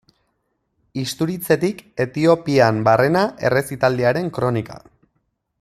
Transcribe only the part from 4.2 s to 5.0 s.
kronika.